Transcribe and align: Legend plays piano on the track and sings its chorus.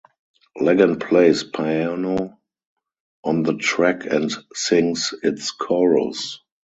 Legend 0.59 0.99
plays 0.99 1.43
piano 1.43 2.39
on 3.23 3.43
the 3.43 3.53
track 3.53 4.03
and 4.07 4.31
sings 4.51 5.13
its 5.21 5.51
chorus. 5.51 6.39